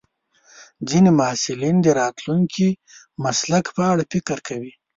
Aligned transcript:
ځینې 0.89 1.09
محصلین 1.19 1.75
د 1.81 1.87
راتلونکي 2.01 2.67
مسلک 3.23 3.65
په 3.75 3.81
اړه 3.91 4.03
فکر 4.11 4.37
کوي. 4.47 4.73